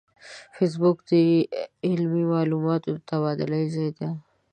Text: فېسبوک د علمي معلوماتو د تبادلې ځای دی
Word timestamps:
فېسبوک 0.55 0.97
د 1.09 1.11
علمي 1.87 2.23
معلوماتو 2.33 2.87
د 2.93 2.97
تبادلې 3.09 3.61
ځای 3.73 3.89
دی 3.97 4.09